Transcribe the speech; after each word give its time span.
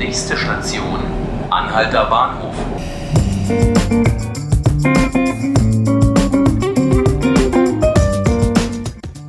Nächste 0.00 0.34
Station, 0.34 0.98
Anhalter 1.50 2.06
Bahnhof. 2.06 2.54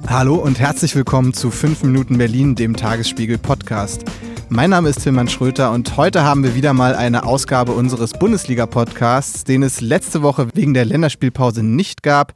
Hallo 0.08 0.36
und 0.36 0.60
herzlich 0.62 0.96
willkommen 0.96 1.34
zu 1.34 1.52
5 1.52 1.84
Minuten 1.84 2.18
Berlin, 2.18 2.56
dem 2.56 2.78
Tagesspiegel 2.78 3.38
Podcast. 3.38 4.06
Mein 4.48 4.70
Name 4.70 4.88
ist 4.88 5.04
Tilman 5.04 5.28
Schröter 5.28 5.74
und 5.74 5.98
heute 5.98 6.24
haben 6.24 6.42
wir 6.46 6.56
wieder 6.56 6.72
mal 6.72 6.96
eine 6.96 7.26
Ausgabe 7.26 7.74
unseres 7.74 8.14
Bundesliga-Podcasts, 8.14 9.44
den 9.44 9.64
es 9.64 9.82
letzte 9.82 10.22
Woche 10.22 10.48
wegen 10.54 10.74
der 10.74 10.86
Länderspielpause 10.86 11.64
nicht 11.64 12.02
gab. 12.02 12.32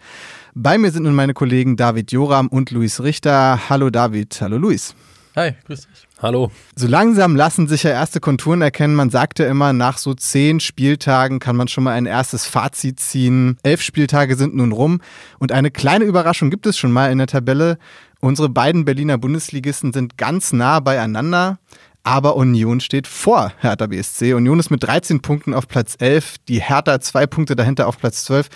Bei 0.54 0.78
mir 0.78 0.92
sind 0.92 1.04
nun 1.04 1.16
meine 1.16 1.34
Kollegen 1.34 1.78
David 1.78 2.12
Joram 2.12 2.50
und 2.50 2.70
Luis 2.72 3.02
Richter. 3.02 3.70
Hallo 3.70 3.90
David, 3.90 4.38
hallo 4.42 4.58
Luis. 4.58 4.94
Hi, 5.38 5.54
grüß 5.66 5.88
dich. 5.88 6.05
Hallo. 6.22 6.50
So 6.78 6.88
langsam 6.88 7.36
lassen 7.36 7.68
sich 7.68 7.84
ja 7.84 7.92
erste 7.92 8.22
Konturen 8.22 8.62
erkennen. 8.62 8.96
Man 8.96 9.10
sagte 9.10 9.44
immer, 9.44 9.74
nach 9.74 9.98
so 9.98 10.14
zehn 10.14 10.62
Spieltagen 10.62 11.40
kann 11.40 11.58
man 11.58 11.68
schon 11.68 11.84
mal 11.84 11.92
ein 11.92 12.06
erstes 12.06 12.46
Fazit 12.46 13.02
ziehen. 13.02 13.58
Elf 13.64 13.82
Spieltage 13.82 14.38
sind 14.38 14.56
nun 14.56 14.72
rum 14.72 15.02
und 15.40 15.52
eine 15.52 15.72
kleine 15.72 16.06
Überraschung 16.06 16.50
gibt 16.50 16.68
es 16.68 16.78
schon 16.78 16.94
mal 16.94 17.12
in 17.12 17.18
der 17.18 17.28
Tabelle. 17.28 17.78
Unsere 18.22 18.48
beiden 18.48 18.86
Berliner 18.86 19.18
Bundesligisten 19.18 19.92
sind 19.92 20.18
ganz 20.18 20.54
nah 20.54 20.80
beieinander. 20.80 21.60
Aber 22.04 22.36
Union 22.36 22.80
steht 22.80 23.08
vor 23.08 23.52
Hertha 23.60 23.88
BSC. 23.88 24.36
Union 24.36 24.60
ist 24.60 24.70
mit 24.70 24.84
13 24.84 25.22
Punkten 25.22 25.56
auf 25.56 25.68
Platz 25.68 25.96
11, 26.00 26.36
die 26.48 26.62
Hertha 26.62 27.02
zwei 27.02 27.26
Punkte 27.26 27.56
dahinter 27.56 27.88
auf 27.88 27.98
Platz 27.98 28.24
12. 28.26 28.48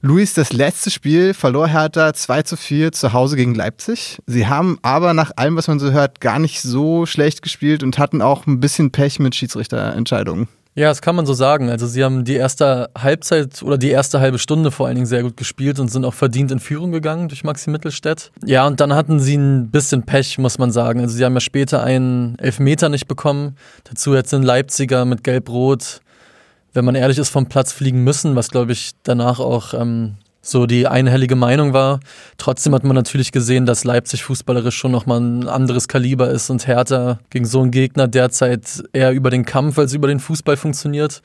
Luis, 0.00 0.32
das 0.32 0.52
letzte 0.52 0.92
Spiel 0.92 1.34
verlor 1.34 1.66
Hertha 1.66 2.14
2 2.14 2.42
zu 2.42 2.56
4 2.56 2.92
zu 2.92 3.12
Hause 3.12 3.34
gegen 3.34 3.56
Leipzig. 3.56 4.18
Sie 4.26 4.46
haben 4.46 4.78
aber 4.82 5.12
nach 5.12 5.32
allem, 5.34 5.56
was 5.56 5.66
man 5.66 5.80
so 5.80 5.90
hört, 5.90 6.20
gar 6.20 6.38
nicht 6.38 6.62
so 6.62 7.04
schlecht 7.04 7.42
gespielt 7.42 7.82
und 7.82 7.98
hatten 7.98 8.22
auch 8.22 8.46
ein 8.46 8.60
bisschen 8.60 8.92
Pech 8.92 9.18
mit 9.18 9.34
Schiedsrichterentscheidungen. 9.34 10.46
Ja, 10.76 10.86
das 10.86 11.02
kann 11.02 11.16
man 11.16 11.26
so 11.26 11.32
sagen. 11.32 11.68
Also 11.68 11.88
sie 11.88 12.04
haben 12.04 12.24
die 12.24 12.36
erste 12.36 12.90
Halbzeit 12.96 13.60
oder 13.64 13.76
die 13.76 13.90
erste 13.90 14.20
halbe 14.20 14.38
Stunde 14.38 14.70
vor 14.70 14.86
allen 14.86 14.94
Dingen 14.94 15.08
sehr 15.08 15.24
gut 15.24 15.36
gespielt 15.36 15.80
und 15.80 15.90
sind 15.90 16.04
auch 16.04 16.14
verdient 16.14 16.52
in 16.52 16.60
Führung 16.60 16.92
gegangen 16.92 17.26
durch 17.28 17.42
Maxi 17.42 17.68
Mittelstädt. 17.68 18.30
Ja, 18.44 18.68
und 18.68 18.78
dann 18.78 18.94
hatten 18.94 19.18
sie 19.18 19.36
ein 19.36 19.72
bisschen 19.72 20.04
Pech, 20.04 20.38
muss 20.38 20.58
man 20.58 20.70
sagen. 20.70 21.00
Also 21.00 21.16
sie 21.16 21.24
haben 21.24 21.34
ja 21.34 21.40
später 21.40 21.82
einen 21.82 22.38
Elfmeter 22.38 22.88
nicht 22.88 23.08
bekommen. 23.08 23.56
Dazu 23.82 24.14
jetzt 24.14 24.32
ein 24.32 24.44
Leipziger 24.44 25.04
mit 25.04 25.24
Gelb-Rot 25.24 26.02
wenn 26.72 26.84
man 26.84 26.94
ehrlich 26.94 27.18
ist, 27.18 27.30
vom 27.30 27.46
Platz 27.46 27.72
fliegen 27.72 28.04
müssen, 28.04 28.36
was 28.36 28.50
glaube 28.50 28.72
ich 28.72 28.92
danach 29.02 29.40
auch 29.40 29.74
ähm, 29.74 30.16
so 30.40 30.66
die 30.66 30.86
einhellige 30.86 31.36
Meinung 31.36 31.72
war. 31.72 32.00
Trotzdem 32.38 32.74
hat 32.74 32.84
man 32.84 32.94
natürlich 32.94 33.32
gesehen, 33.32 33.66
dass 33.66 33.84
Leipzig 33.84 34.24
fußballerisch 34.24 34.76
schon 34.76 34.92
nochmal 34.92 35.20
ein 35.20 35.48
anderes 35.48 35.88
Kaliber 35.88 36.30
ist 36.30 36.50
und 36.50 36.66
härter 36.66 37.18
gegen 37.30 37.44
so 37.44 37.60
einen 37.60 37.70
Gegner 37.70 38.08
derzeit 38.08 38.82
eher 38.92 39.12
über 39.12 39.30
den 39.30 39.44
Kampf 39.44 39.78
als 39.78 39.94
über 39.94 40.08
den 40.08 40.20
Fußball 40.20 40.56
funktioniert. 40.56 41.22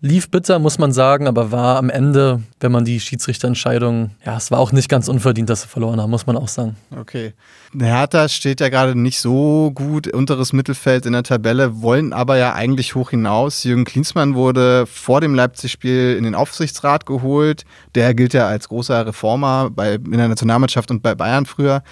Lief 0.00 0.30
bitter, 0.30 0.60
muss 0.60 0.78
man 0.78 0.92
sagen, 0.92 1.26
aber 1.26 1.50
war 1.50 1.76
am 1.76 1.90
Ende, 1.90 2.42
wenn 2.60 2.70
man 2.70 2.84
die 2.84 3.00
Schiedsrichterentscheidung, 3.00 4.10
ja, 4.24 4.36
es 4.36 4.50
war 4.52 4.60
auch 4.60 4.70
nicht 4.70 4.88
ganz 4.88 5.08
unverdient, 5.08 5.50
dass 5.50 5.62
sie 5.62 5.68
verloren 5.68 6.00
haben, 6.00 6.10
muss 6.10 6.26
man 6.26 6.36
auch 6.36 6.46
sagen. 6.46 6.76
Okay. 6.96 7.32
Hertha 7.76 8.28
steht 8.28 8.60
ja 8.60 8.68
gerade 8.68 8.94
nicht 8.94 9.20
so 9.20 9.72
gut, 9.74 10.06
unteres 10.06 10.52
Mittelfeld 10.52 11.04
in 11.04 11.14
der 11.14 11.24
Tabelle, 11.24 11.82
wollen 11.82 12.12
aber 12.12 12.36
ja 12.36 12.54
eigentlich 12.54 12.94
hoch 12.94 13.10
hinaus. 13.10 13.64
Jürgen 13.64 13.84
Klinsmann 13.84 14.36
wurde 14.36 14.86
vor 14.86 15.20
dem 15.20 15.34
Leipzig-Spiel 15.34 16.14
in 16.16 16.24
den 16.24 16.36
Aufsichtsrat 16.36 17.04
geholt. 17.04 17.64
Der 17.96 18.14
gilt 18.14 18.34
ja 18.34 18.46
als 18.46 18.68
großer 18.68 19.04
Reformer 19.06 19.70
bei, 19.70 19.94
in 19.94 20.12
der 20.12 20.28
Nationalmannschaft 20.28 20.92
und 20.92 21.02
bei 21.02 21.16
Bayern 21.16 21.44
früher. 21.44 21.82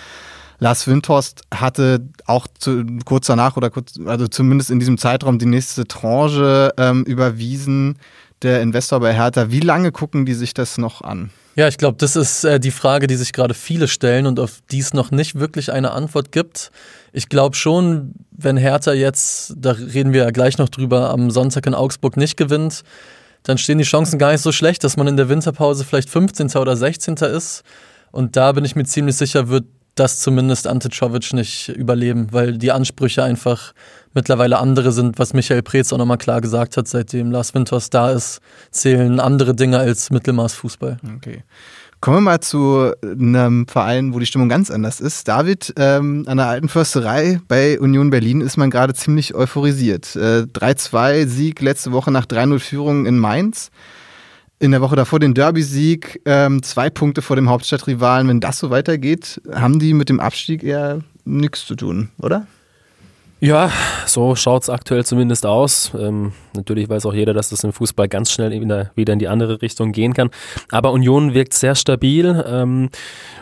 Lars 0.59 0.87
Windhorst 0.87 1.43
hatte 1.53 2.09
auch 2.27 2.47
zu, 2.59 2.85
kurz 3.05 3.27
danach 3.27 3.57
oder 3.57 3.71
kurz, 3.71 3.99
also 4.07 4.27
zumindest 4.27 4.71
in 4.71 4.79
diesem 4.79 4.99
Zeitraum 4.99 5.39
die 5.39 5.47
nächste 5.47 5.87
Tranche 5.87 6.73
ähm, 6.79 7.05
überwiesen. 7.05 7.99
Der 8.43 8.61
Investor 8.61 9.01
bei 9.01 9.15
Hertha. 9.15 9.51
Wie 9.51 9.61
lange 9.61 9.93
gucken 9.93 10.27
die 10.27 10.35
sich 10.35 10.53
das 10.53 10.77
noch 10.77 11.01
an? 11.01 11.31
Ja, 11.55 11.69
ich 11.69 11.79
glaube, 11.79 11.97
das 11.99 12.17
ist 12.17 12.45
äh, 12.45 12.61
die 12.61 12.71
Frage, 12.71 13.07
die 13.07 13.17
sich 13.17 13.33
gerade 13.33 13.55
viele 13.55 13.89
stellen 13.89 14.27
und 14.27 14.39
auf 14.39 14.61
die 14.71 14.79
es 14.79 14.93
noch 14.93 15.11
nicht 15.11 15.37
wirklich 15.37 15.73
eine 15.73 15.93
Antwort 15.93 16.31
gibt. 16.31 16.71
Ich 17.15 17.31
glaube 17.31 17.57
schon, 17.57 18.13
wenn 18.31 18.59
Hertha 18.59 18.93
jetzt, 18.93 19.55
da 19.57 19.71
reden 19.71 20.13
wir 20.13 20.25
ja 20.25 20.31
gleich 20.31 20.59
noch 20.59 20.69
drüber, 20.69 21.09
am 21.09 21.31
Sonntag 21.31 21.67
in 21.67 21.73
Augsburg 21.73 22.19
nicht 22.19 22.37
gewinnt, 22.37 22.83
dann 23.43 23.57
stehen 23.57 23.79
die 23.79 23.85
Chancen 23.85 24.19
gar 24.19 24.33
nicht 24.33 24.43
so 24.43 24.53
schlecht, 24.53 24.85
dass 24.85 24.99
man 24.99 25.07
in 25.07 25.17
der 25.17 25.31
Winterpause 25.31 25.87
vielleicht 25.87 26.11
15. 26.11 26.51
oder 26.57 26.77
16. 26.77 27.15
ist. 27.15 27.63
Und 28.13 28.37
da 28.37 28.53
bin 28.53 28.67
ich 28.67 28.77
mir 28.77 28.85
ziemlich 28.85 29.17
sicher, 29.17 29.49
wird 29.49 29.65
das 29.97 30.21
zumindest 30.21 30.69
Ante 30.69 30.89
nicht 31.33 31.69
überleben, 31.71 32.29
weil 32.31 32.59
die 32.59 32.71
Ansprüche 32.71 33.25
einfach 33.25 33.73
mittlerweile 34.15 34.59
andere 34.59 34.93
sind, 34.93 35.19
was 35.19 35.35
Michael 35.35 35.63
Preetz 35.63 35.93
auch 35.93 35.99
nochmal 35.99 36.19
klar 36.19 36.41
gesagt 36.41 36.77
hat, 36.77 36.87
seitdem 36.87 37.31
Lars 37.31 37.55
Winters 37.55 37.91
da 37.91 38.11
ist, 38.11 38.41
zählen 38.71 39.21
andere 39.21 39.55
Dinge 39.55 39.79
als 39.79 40.11
Mittelmaßfußball. 40.11 40.99
Okay. 41.17 41.43
Kommen 42.01 42.19
wir 42.19 42.21
mal 42.21 42.41
zu 42.41 42.93
einem 43.03 43.67
Verein, 43.67 44.13
wo 44.13 44.19
die 44.19 44.27
Stimmung 44.27 44.51
ganz 44.51 44.71
anders 44.71 45.01
ist. 45.01 45.27
David, 45.29 45.73
ähm, 45.79 46.25
an 46.27 46.37
der 46.37 46.47
alten 46.47 46.69
Försterei 46.69 47.41
bei 47.49 47.81
Union 47.81 48.11
Berlin 48.11 48.43
ist 48.43 48.59
man 48.59 48.71
gerade 48.71 48.93
ziemlich 48.93 49.35
euphorisiert. 49.35 50.15
Äh, 50.15 50.43
3-2-Sieg 50.53 51.61
letzte 51.63 51.93
Woche 51.93 52.11
nach 52.11 52.27
3-0-Führung 52.27 53.07
in 53.07 53.19
Mainz 53.19 53.71
in 54.59 54.71
der 54.71 54.81
Woche 54.81 54.97
davor 54.97 55.19
den 55.19 55.35
Derby-Sieg, 55.35 56.23
ähm, 56.25 56.63
zwei 56.63 56.91
Punkte 56.91 57.23
vor 57.23 57.37
dem 57.37 57.49
Hauptstadtrivalen. 57.49 58.29
Wenn 58.29 58.41
das 58.41 58.59
so 58.59 58.71
weitergeht, 58.71 59.41
haben 59.53 59.79
die 59.79 59.95
mit 59.95 60.09
dem 60.09 60.21
Abstieg 60.21 60.63
eher 60.63 61.01
nichts 61.25 61.67
zu 61.67 61.75
tun, 61.75 62.09
oder? 62.19 62.47
Ja, 63.39 63.71
so 64.07 64.35
schaut 64.35 64.63
es 64.63 64.71
aktuell 64.71 65.05
zumindest 65.05 65.45
aus. 65.45 65.93
Ähm, 65.99 66.33
natürlich 66.55 66.89
weiß 66.89 67.05
auch 67.05 67.13
jeder, 67.13 67.35
dass 67.35 67.51
das 67.51 67.65
im 67.65 67.73
Fußball 67.75 68.09
ganz 68.09 68.33
schnell 68.33 68.51
wieder, 68.51 69.13
in 69.13 69.19
die 69.19 69.29
andere 69.29 69.61
Richtung 69.61 69.93
gehen 69.93 70.15
kann. 70.15 70.31
Aber 70.71 70.91
Union 70.93 71.35
wirkt 71.35 71.53
sehr 71.53 71.75
stabil. 71.75 72.43
Ähm, 72.49 72.89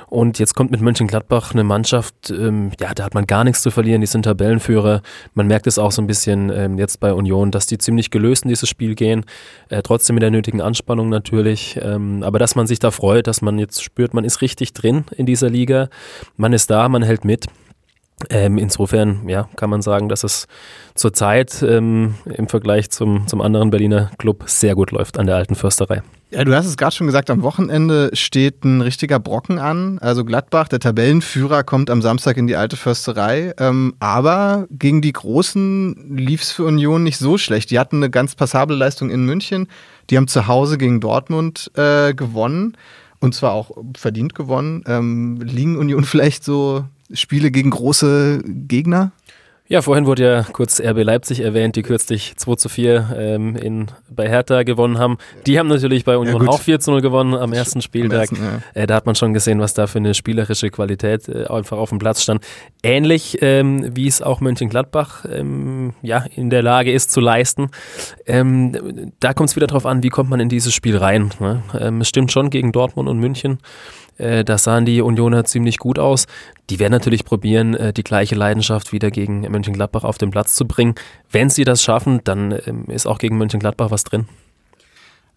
und 0.09 0.41
jetzt 0.41 0.55
kommt 0.57 0.73
mit 0.73 0.81
Mönchengladbach 0.81 1.53
eine 1.53 1.63
Mannschaft, 1.63 2.31
ähm, 2.31 2.73
ja, 2.81 2.93
da 2.93 3.05
hat 3.05 3.15
man 3.15 3.25
gar 3.27 3.45
nichts 3.45 3.63
zu 3.63 3.71
verlieren. 3.71 4.01
Die 4.01 4.09
sind 4.09 4.25
Tabellenführer. 4.25 5.01
Man 5.35 5.47
merkt 5.47 5.69
es 5.69 5.79
auch 5.79 5.93
so 5.93 6.03
ein 6.03 6.09
bisschen 6.09 6.51
ähm, 6.51 6.77
jetzt 6.77 6.99
bei 6.99 7.13
Union, 7.13 7.53
dass 7.53 7.67
die 7.67 7.79
ziemlich 7.79 8.11
gelöst 8.11 8.43
in 8.43 8.49
dieses 8.49 8.69
Spiel 8.69 8.97
gehen. 8.97 9.25
Äh, 9.69 9.83
trotzdem 9.83 10.15
mit 10.15 10.25
der 10.25 10.33
nötigen 10.33 10.61
Anspannung 10.61 11.09
natürlich. 11.09 11.79
Ähm, 11.81 12.25
aber 12.25 12.41
dass 12.41 12.57
man 12.57 12.67
sich 12.67 12.81
da 12.81 12.91
freut, 12.91 13.29
dass 13.29 13.43
man 13.43 13.61
jetzt 13.61 13.81
spürt, 13.85 14.13
man 14.13 14.25
ist 14.25 14.43
richtig 14.43 14.73
drin 14.73 15.05
in 15.17 15.25
dieser 15.25 15.51
Liga. 15.51 15.89
Man 16.37 16.53
ist 16.53 16.69
da, 16.69 16.89
man 16.89 17.05
hält 17.05 17.25
mit. 17.25 17.47
Ähm, 18.31 18.59
insofern 18.59 19.29
ja, 19.29 19.49
kann 19.57 19.71
man 19.71 19.83
sagen, 19.83 20.09
dass 20.09 20.25
es 20.25 20.47
zurzeit 20.95 21.63
ähm, 21.63 22.15
im 22.25 22.49
Vergleich 22.49 22.91
zum, 22.91 23.27
zum 23.27 23.41
anderen 23.41 23.71
Berliner 23.71 24.11
Club 24.19 24.45
sehr 24.47 24.75
gut 24.75 24.93
läuft 24.93 25.19
an 25.19 25.27
der 25.27 25.37
alten 25.37 25.57
Försterei. 25.57 26.03
Ja, 26.31 26.43
du 26.45 26.55
hast 26.55 26.67
es 26.67 26.77
gerade 26.77 26.95
schon 26.95 27.07
gesagt, 27.07 27.31
am 27.31 27.43
Wochenende 27.43 28.11
steht 28.13 28.65
ein 28.65 28.81
richtiger 28.81 29.21
Brocken 29.21 29.59
an. 29.59 29.99
Also 30.01 30.25
Gladbach, 30.25 30.69
der 30.69 30.81
Tabellenführer, 30.81 31.63
kommt 31.63 31.91
am 31.91 32.03
Samstag 32.03 32.37
in 32.37 32.47
die 32.47 32.57
alte 32.57 32.77
Försterei. 32.77 33.53
Ähm, 33.59 33.95
aber 34.01 34.67
gegen 34.71 35.01
die 35.01 35.13
Großen 35.13 36.17
lief 36.17 36.43
es 36.43 36.51
für 36.51 36.65
Union 36.65 37.03
nicht 37.03 37.19
so 37.19 37.39
schlecht. 37.39 37.71
Die 37.71 37.79
hatten 37.79 37.97
eine 37.97 38.11
ganz 38.11 38.35
passable 38.35 38.77
Leistung 38.77 39.11
in 39.11 39.25
München. 39.25 39.69
Die 40.11 40.17
haben 40.17 40.27
zu 40.27 40.47
Hause 40.49 40.79
gegen 40.79 41.01
Dortmund 41.01 41.71
äh, 41.77 42.15
gewonnen. 42.15 42.77
Und 43.21 43.35
zwar 43.35 43.53
auch 43.53 43.71
verdient 43.97 44.35
gewonnen. 44.35 44.83
Ähm, 44.87 45.41
liegen 45.41 45.77
Union 45.77 46.05
vielleicht 46.05 46.43
so 46.43 46.85
Spiele 47.13 47.51
gegen 47.51 47.71
große 47.71 48.43
Gegner? 48.45 49.13
Ja, 49.67 49.81
vorhin 49.81 50.05
wurde 50.05 50.23
ja 50.25 50.43
kurz 50.53 50.79
RB 50.79 51.05
Leipzig 51.05 51.41
erwähnt, 51.41 51.75
die 51.75 51.83
kürzlich 51.83 52.35
2 52.37 52.57
zu 52.57 52.69
4 52.69 53.17
ähm, 53.19 53.57
in, 53.57 53.87
bei 54.11 54.29
Hertha 54.29 54.63
gewonnen 54.63 54.99
haben. 54.99 55.17
Die 55.47 55.59
haben 55.59 55.69
natürlich 55.69 56.05
bei 56.05 56.19
Union 56.19 56.45
ja, 56.45 56.49
auch 56.51 56.61
4 56.61 56.81
zu 56.81 56.91
0 56.91 57.01
gewonnen 57.01 57.33
am 57.33 57.55
ersten 57.55 57.81
Spieltag. 57.81 58.31
Am 58.31 58.37
ersten, 58.43 58.61
ja. 58.77 58.83
äh, 58.83 58.87
da 58.87 58.95
hat 58.95 59.07
man 59.07 59.15
schon 59.15 59.33
gesehen, 59.33 59.61
was 59.61 59.73
da 59.73 59.87
für 59.87 59.99
eine 59.99 60.13
spielerische 60.13 60.69
Qualität 60.69 61.31
äh, 61.31 61.47
einfach 61.47 61.79
auf 61.79 61.89
dem 61.89 61.99
Platz 61.99 62.23
stand. 62.23 62.45
Ähnlich 62.83 63.39
ähm, 63.41 63.97
wie 63.97 64.07
es 64.07 64.21
auch 64.21 64.43
Mönchengladbach 64.43 65.25
ähm, 65.33 65.95
ja, 66.03 66.27
in 66.37 66.51
der 66.51 66.63
Lage 66.63 66.93
ist 66.93 67.11
zu 67.11 67.21
leisten. 67.21 67.71
Ähm, 68.27 69.13
da 69.21 69.33
kommt 69.33 69.49
es 69.49 69.57
wieder 69.57 69.67
darauf 69.67 69.87
an, 69.87 70.03
wie 70.03 70.11
kommt 70.11 70.29
man 70.29 70.41
in 70.41 70.51
dieses 70.51 70.75
Spiel 70.75 70.99
rein. 70.99 71.31
Ne? 71.41 71.63
Ähm, 71.81 72.03
es 72.03 72.09
stimmt 72.11 72.31
schon 72.33 72.51
gegen 72.51 72.71
Dortmund 72.71 73.09
und 73.09 73.19
München. 73.19 73.61
Äh, 74.19 74.45
da 74.45 74.59
sahen 74.59 74.85
die 74.85 75.01
Unioner 75.01 75.45
ziemlich 75.45 75.79
gut 75.79 75.99
aus. 75.99 76.27
Die 76.71 76.79
werden 76.79 76.93
natürlich 76.93 77.25
probieren, 77.25 77.75
äh, 77.75 77.93
die 77.93 78.05
gleiche 78.05 78.35
Leidenschaft 78.35 78.93
wieder 78.93 79.11
gegen 79.11 79.41
Mönchengladbach 79.41 80.05
auf 80.05 80.19
den 80.19 80.31
Platz 80.31 80.55
zu 80.55 80.67
bringen. 80.67 80.95
Wenn 81.31 81.51
sie 81.51 81.65
das 81.65 81.83
schaffen, 81.83 82.21
dann 82.25 82.59
ähm, 82.67 82.85
ist 82.89 83.07
auch 83.07 83.19
gegen 83.19 83.39
Mönchengladbach 83.39 83.91
was 83.91 84.05
drin. 84.05 84.27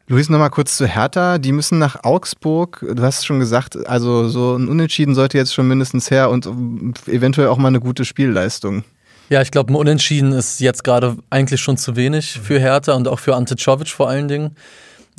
Luis, 0.09 0.29
nochmal 0.29 0.51
kurz 0.51 0.77
zu 0.77 0.88
Hertha. 0.88 1.38
Die 1.38 1.51
müssen 1.51 1.79
nach 1.79 2.03
Augsburg. 2.03 2.85
Du 2.94 3.03
hast 3.03 3.25
schon 3.25 3.39
gesagt, 3.39 3.75
also 3.88 4.29
so 4.29 4.56
ein 4.56 4.69
Unentschieden 4.69 5.15
sollte 5.15 5.38
jetzt 5.38 5.53
schon 5.53 5.68
mindestens 5.68 6.09
her 6.09 6.29
und 6.29 6.50
eventuell 7.07 7.50
auch 7.50 7.57
mal 7.57 7.68
eine 7.68 7.81
gute 7.81 8.06
Spielleistung. 8.06 8.85
Ja, 9.29 9.41
ich 9.41 9.51
glaube, 9.51 9.74
ein 9.74 9.75
Unentschieden 9.75 10.31
ist 10.31 10.62
jetzt 10.62 10.85
gerade 10.85 11.18
eigentlich 11.29 11.59
schon 11.59 11.75
zu 11.75 11.97
wenig 11.97 12.39
für 12.41 12.57
Hertha 12.57 12.94
und 12.94 13.09
auch 13.09 13.19
für 13.19 13.35
Ante 13.35 13.57
Czovic 13.57 13.89
vor 13.89 14.07
allen 14.07 14.29
Dingen. 14.29 14.56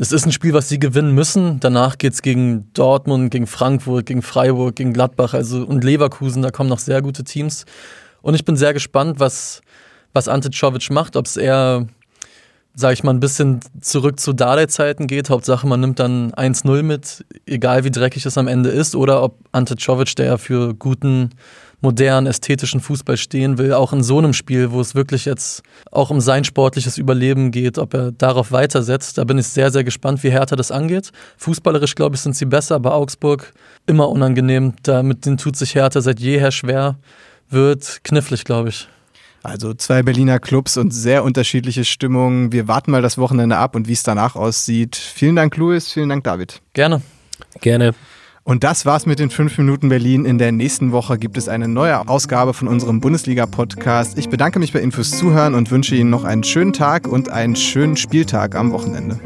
Es 0.01 0.13
ist 0.13 0.25
ein 0.25 0.33
Spiel, 0.33 0.53
was 0.53 0.69
sie 0.69 0.79
gewinnen 0.79 1.13
müssen. 1.13 1.59
Danach 1.59 1.99
geht 1.99 2.13
es 2.13 2.23
gegen 2.23 2.73
Dortmund, 2.73 3.33
gegen 3.33 3.49
Frankfurt, 3.49 4.07
gegen 4.07 4.23
Freiburg, 4.23 4.77
gegen 4.77 4.93
Gladbach 4.93 5.35
also, 5.35 5.65
und 5.65 5.83
Leverkusen. 5.83 6.41
Da 6.41 6.53
kommen 6.53 6.71
noch 6.71 6.79
sehr 6.79 7.03
gute 7.03 7.25
Teams. 7.25 7.65
Und 8.23 8.35
ich 8.35 8.45
bin 8.45 8.57
sehr 8.57 8.73
gespannt, 8.73 9.19
was, 9.19 9.61
was 10.13 10.29
Ante 10.29 10.51
Czovic 10.51 10.91
macht, 10.91 11.17
ob 11.17 11.27
es 11.27 11.37
eher, 11.37 11.89
sag 12.75 12.93
ich 12.93 13.03
mal, 13.03 13.13
ein 13.13 13.19
bisschen 13.19 13.59
zurück 13.81 14.21
zu 14.21 14.33
Dardai-Zeiten 14.33 15.09
geht. 15.09 15.31
Hauptsache, 15.31 15.67
man 15.67 15.81
nimmt 15.81 15.99
dann 15.99 16.31
1-0 16.31 16.85
mit, 16.85 17.25
egal 17.45 17.83
wie 17.83 17.91
dreckig 17.91 18.25
es 18.25 18.39
am 18.39 18.47
Ende 18.47 18.71
ist, 18.71 18.95
oder 18.95 19.21
ob 19.21 19.41
Ante 19.51 19.75
Czovic, 19.75 20.15
der 20.15 20.27
ja 20.27 20.39
für 20.39 20.75
guten 20.75 21.31
modernen, 21.81 22.27
ästhetischen 22.27 22.81
Fußball 22.81 23.17
stehen 23.17 23.59
will, 23.59 23.73
auch 23.73 23.93
in 23.93 24.03
so 24.03 24.19
einem 24.19 24.33
Spiel, 24.33 24.73
wo 24.73 24.81
es 24.81 24.95
wirklich 24.95 25.25
jetzt 25.25 25.63
auch 25.91 26.11
um 26.11 26.21
sein 26.21 26.45
sportliches 26.45 26.99
Überleben 26.99 27.51
geht, 27.51 27.79
ob 27.79 27.95
er 27.95 28.13
darauf 28.13 28.53
weitersetzt. 28.53 29.19
Da 29.19 29.25
bin 29.25 29.39
ich 29.39 29.47
sehr, 29.47 29.71
sehr 29.71 29.85
gespannt, 29.85 30.23
wie 30.23 30.31
Hertha 30.31 30.57
das 30.57 30.71
angeht. 30.71 31.11
Fußballerisch, 31.37 31.95
glaube 31.95 32.17
ich, 32.17 32.23
sind 32.23 32.37
sie 32.37 32.47
besser, 32.47 32.77
aber 32.77 32.95
Augsburg 32.95 33.53
immer 33.87 34.09
unangenehm. 34.09 34.75
Damit 34.83 35.25
denen 35.25 35.39
tut 35.39 35.57
sich 35.57 35.75
Hertha 35.75 36.01
seit 36.01 36.21
jeher 36.21 36.51
schwer. 36.51 36.97
Wird 37.51 38.01
knifflig, 38.03 38.45
glaube 38.45 38.71
ich. 38.71 38.89
Also 39.43 39.73
zwei 39.73 40.03
Berliner 40.03 40.41
Clubs 40.41 40.77
und 40.77 40.93
sehr 40.93 41.23
unterschiedliche 41.23 41.85
Stimmungen. 41.85 42.53
Wir 42.53 42.67
warten 42.67 42.91
mal 42.91 43.03
das 43.03 43.19
Wochenende 43.19 43.57
ab 43.57 43.77
und 43.77 43.87
wie 43.89 43.93
es 43.93 44.03
danach 44.03 44.35
aussieht. 44.35 44.97
Vielen 44.97 45.37
Dank, 45.37 45.57
Louis. 45.57 45.93
Vielen 45.93 46.09
Dank, 46.09 46.25
David. 46.25 46.61
Gerne. 46.73 47.03
Gerne. 47.61 47.95
Und 48.49 48.65
das 48.65 48.87
war's 48.87 49.05
mit 49.05 49.19
den 49.19 49.29
5 49.29 49.59
Minuten 49.59 49.91
Berlin. 49.91 50.25
In 50.25 50.39
der 50.39 50.53
nächsten 50.53 50.91
Woche 50.91 51.19
gibt 51.19 51.37
es 51.37 51.51
eine 51.51 51.69
neue 51.69 52.09
Ausgabe 52.09 52.55
von 52.55 52.67
unserem 52.67 52.99
Bundesliga-Podcast. 52.99 54.17
Ich 54.17 54.31
bedanke 54.31 54.59
mich 54.59 54.73
bei 54.73 54.81
Ihnen 54.81 54.91
fürs 54.91 55.11
Zuhören 55.11 55.55
und 55.55 55.71
wünsche 55.71 55.95
Ihnen 55.95 56.09
noch 56.09 56.25
einen 56.25 56.43
schönen 56.43 56.73
Tag 56.73 57.07
und 57.07 57.29
einen 57.29 57.57
schönen 57.57 57.99
Spieltag 57.99 58.55
am 58.55 58.73
Wochenende. 58.73 59.21